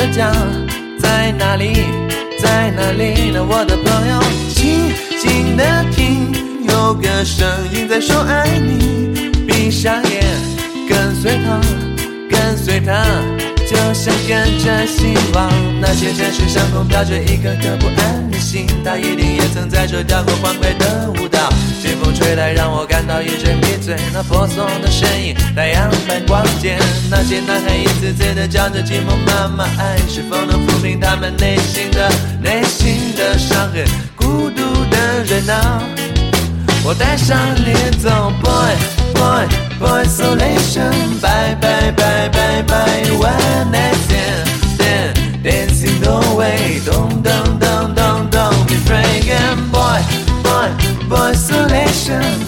[0.00, 0.32] 的家
[0.98, 1.74] 在哪里？
[2.38, 3.44] 在哪里呢？
[3.46, 4.18] 我的朋友，
[4.48, 4.90] 静
[5.20, 6.32] 静的听，
[6.66, 9.30] 有个声音在说爱你。
[9.46, 10.24] 闭上眼，
[10.88, 11.60] 跟随他，
[12.30, 13.39] 跟随他。
[14.00, 21.50] 就像跟着希望，那些城市上空飘着一颗颗不安的心，他一定也曾在这跳过欢快的舞蹈。
[21.82, 23.94] 清风吹来，让我感到一阵迷醉。
[24.10, 26.78] 那婆娑的身影，太阳般光洁。
[27.10, 33.84] 那些男孩一次次的叫着寂寞妈妈，爱是否能抚平他们内心的内心的伤痕？
[34.16, 35.82] 孤独的人啊，
[36.82, 38.74] 我带上你走，boy。
[39.12, 39.46] boy,
[39.78, 40.90] boy isolation.
[41.20, 42.62] Bye Bye, bye, bye,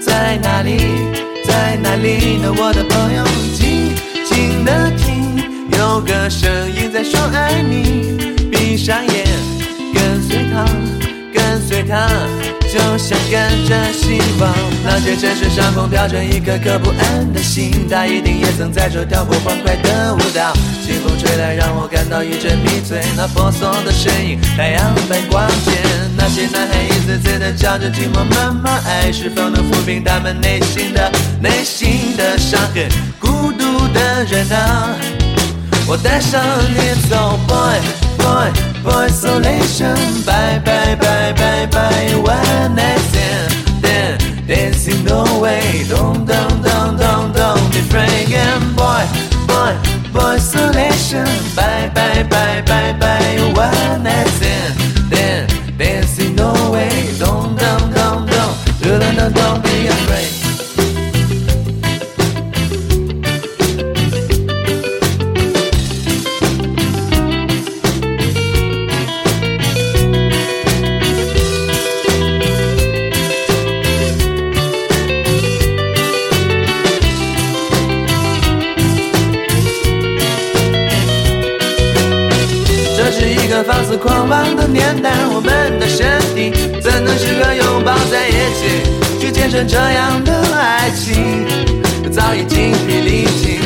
[0.00, 0.78] 在哪里？
[1.46, 2.52] 在哪里呢？
[2.56, 3.24] 我的朋友，
[3.54, 3.94] 静
[4.24, 5.44] 静的听，
[5.78, 8.16] 有个声音在说爱你。
[8.50, 9.24] 闭上眼，
[9.92, 10.64] 跟随他，
[11.34, 12.08] 跟随他，
[12.72, 14.54] 就像跟着希望。
[14.84, 20.52] 那些城市上空飘着一颗颗不安的心，他一定也曾在这跳过欢快的舞蹈。
[20.84, 23.00] 清风吹来，让我感到一阵迷醉。
[23.16, 26.09] 那婆娑的身影，太阳般光洁。
[26.20, 31.10] 那些男孩一次次的叫着寂寞妈妈，爱是否能抚平他们内心的
[31.40, 32.86] 内心的伤痕？
[33.18, 34.94] 孤独的人啊。
[35.88, 37.80] 我带上你走，boy
[38.18, 38.52] boy
[38.84, 46.62] boy isolation，bye bye bye bye bye one night stand stand dancing no way don't don't
[46.62, 49.04] don't don't don't be fragrant boy
[49.48, 49.74] boy
[50.12, 51.26] boy isolation
[51.56, 52.92] bye bye bye bye
[83.70, 86.50] 放肆狂妄的年代，我们的身体
[86.82, 88.82] 怎能适合拥抱在一起，
[89.20, 91.46] 去见证这样的爱情？
[92.10, 93.60] 早已精疲力尽，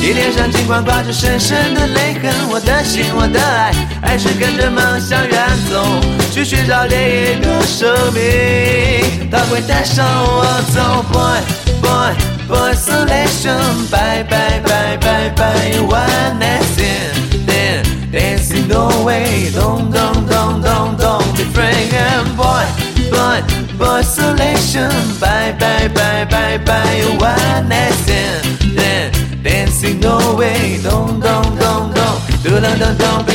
[0.00, 5.84] 你脸上尽管挂着深深的泪痕，我的心，我的爱，还是跟着梦想远走，
[6.30, 11.40] 去寻找另一个生命，它会带上我走，boy
[11.82, 12.14] boy
[12.46, 16.97] boy isolation，bye bye bye bye bye one night stand
[18.68, 19.50] no way.
[19.52, 22.66] Don't don't don't don't don't be fragrant boy.
[23.10, 23.40] Boy
[23.78, 27.02] boy isolation bye bye bye bye bye.
[27.18, 30.78] One night stand stand dancing no way.
[30.82, 33.26] Don't don't don't don't do don't don't